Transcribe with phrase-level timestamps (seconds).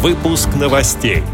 [0.00, 1.24] Выпуск новостей.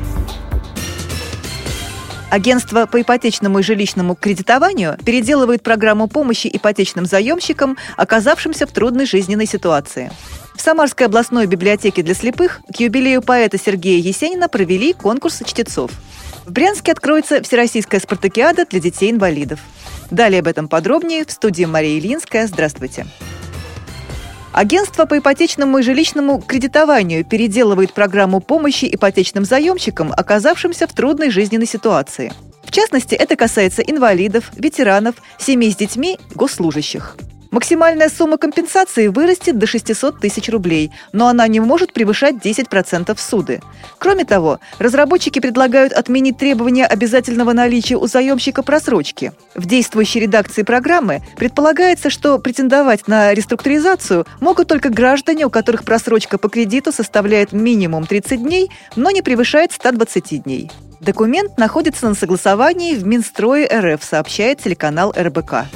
[2.31, 9.45] Агентство по ипотечному и жилищному кредитованию переделывает программу помощи ипотечным заемщикам, оказавшимся в трудной жизненной
[9.45, 10.11] ситуации.
[10.55, 15.91] В Самарской областной библиотеке для слепых к юбилею поэта Сергея Есенина провели конкурс чтецов.
[16.47, 19.61] В Брянске откроется Всероссийская спартакиада для детей-инвалидов.
[20.11, 22.47] Далее об этом подробнее в студии Мария Ильинская.
[22.47, 23.05] Здравствуйте.
[24.55, 31.67] Агентство по ипотечному и жилищному кредитованию переделывает программу помощи ипотечным заемщикам, оказавшимся в трудной жизненной
[31.67, 32.33] ситуации.
[32.63, 37.17] В частности, это касается инвалидов, ветеранов, семей с детьми, госслужащих.
[37.55, 43.61] Максимальная сумма компенсации вырастет до 600 тысяч рублей, но она не может превышать 10% суды.
[43.99, 49.31] Кроме того, разработчики предлагают отменить требования обязательного наличия у заемщика просрочки.
[49.55, 56.39] В действующей редакции программы предполагается, что претендовать на реструктуризацию могут только граждане, у которых просрочка
[56.39, 60.73] по кредиту составляет минимум 30 дней, но не превышает 120 дней.
[60.99, 65.67] Документ находится на согласовании в Минстрое РФ, сообщает телеканал РБК.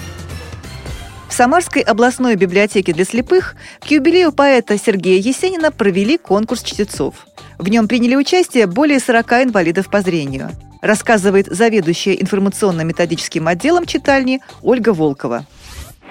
[1.29, 7.27] В Самарской областной библиотеке для слепых к юбилею поэта Сергея Есенина провели конкурс чтецов.
[7.59, 10.49] В нем приняли участие более 40 инвалидов по зрению,
[10.81, 15.45] рассказывает заведующая информационно-методическим отделом читальни Ольга Волкова.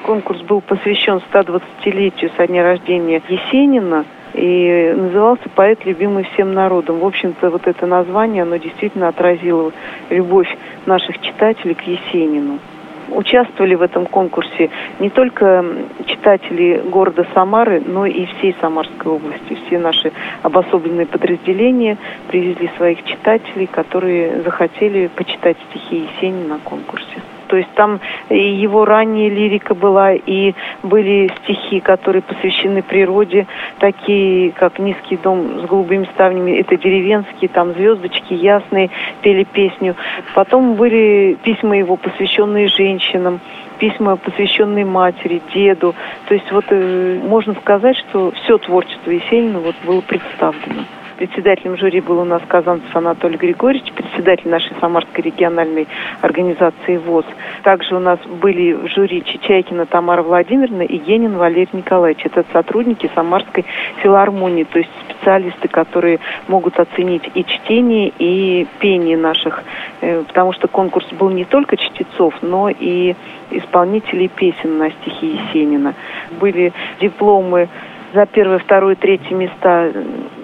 [0.06, 7.00] Конкурс был посвящен 120-летию со дня рождения Есенина и назывался «Поэт, любимый всем народом».
[7.00, 9.74] В общем-то, вот это название, оно действительно отразило
[10.12, 10.48] любовь
[10.86, 12.60] наших читателей к Есенину.
[13.10, 14.70] Участвовали в этом конкурсе
[15.00, 15.66] не только
[16.06, 19.58] читатели города Самары, но и всей Самарской области.
[19.66, 20.12] Все наши
[20.44, 27.22] обособленные подразделения привезли своих читателей, которые захотели почитать стихи Есенина на конкурсе.
[27.48, 30.54] То есть там и его ранняя лирика была, и
[30.84, 33.48] были стихи, которые посвящены природе,
[33.80, 38.90] такие как «Низкий дом с голубыми ставнями», это деревенские, там звездочки ясные
[39.22, 39.96] пели песню.
[40.34, 43.40] Потом были письма его, посвященные женщинам,
[43.80, 45.96] письма, посвященные матери, деду.
[46.28, 50.84] То есть вот э, можно сказать, что все творчество Есенина вот было представлено.
[51.18, 55.88] Председателем жюри был у нас казанцев Анатолий Григорьевич, председатель нашей Самарской региональной
[56.22, 57.26] организации ВОЗ.
[57.64, 62.24] Также у нас были в жюри Чечайкина Тамара Владимировна и Енин Валерий Николаевич.
[62.24, 63.66] Это сотрудники Самарской
[64.04, 69.64] филармонии, то есть специалисты, которые могут оценить и чтение, и пение наших,
[70.02, 73.16] э, потому что конкурс был не только чтецов, но и
[73.50, 75.96] исполнителей песен на стихи Есенина.
[76.40, 77.70] Были дипломы
[78.14, 79.92] за первое, второе, третье места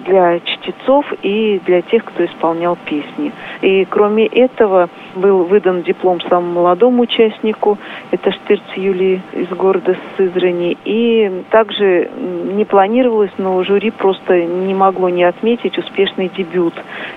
[0.04, 3.32] для чтецов и для тех, кто исполнял песни.
[3.60, 7.78] И кроме этого был выдан диплом самому молодому участнику,
[8.10, 10.76] это Штырц Юлии из города Сызрани.
[10.84, 12.10] И также
[12.54, 16.74] не планировалось, но жюри просто не могло не отметить успешный дебют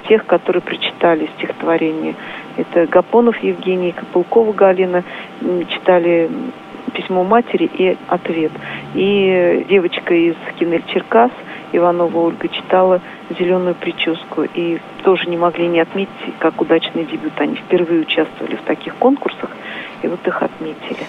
[0.08, 2.16] тех, которые прочитали стихотворение.
[2.58, 5.04] Это Гапонов Евгений, Копылкова Галина
[5.70, 6.30] читали
[6.94, 8.52] письмо матери и ответ.
[8.96, 11.32] И девочка из Кинель Черкас,
[11.72, 13.02] Иванова Ольга, читала
[13.38, 14.44] «Зеленую прическу».
[14.44, 17.34] И тоже не могли не отметить, как удачный дебют.
[17.38, 19.50] Они впервые участвовали в таких конкурсах,
[20.02, 21.06] и вот их отметили.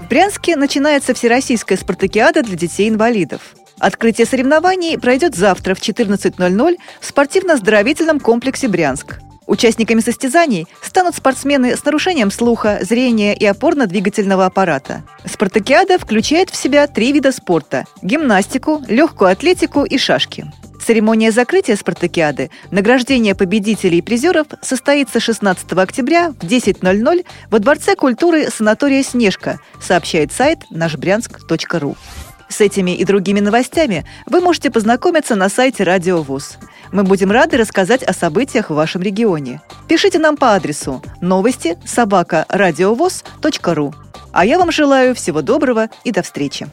[0.00, 3.54] В Брянске начинается Всероссийская спартакиада для детей-инвалидов.
[3.78, 9.18] Открытие соревнований пройдет завтра в 14.00 в спортивно-оздоровительном комплексе «Брянск».
[9.46, 15.02] Участниками состязаний станут спортсмены с нарушением слуха, зрения и опорно-двигательного аппарата.
[15.24, 20.46] Спартакиада включает в себя три вида спорта– гимнастику, легкую атлетику и шашки.
[20.84, 28.48] Церемония закрытия спартакиады, награждение победителей и призеров состоится 16 октября в 10.00 во Дворце культуры
[28.50, 31.96] санатория «Снежка», сообщает сайт нашбрянск.ру.
[32.52, 36.58] С этими и другими новостями вы можете познакомиться на сайте Радио ВУЗ.
[36.92, 39.62] Мы будем рады рассказать о событиях в вашем регионе.
[39.88, 42.44] Пишите нам по адресу новости собака
[43.64, 43.94] ру.
[44.32, 46.68] А я вам желаю всего доброго и до встречи.